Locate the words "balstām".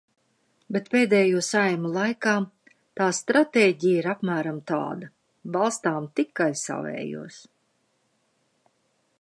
5.59-6.11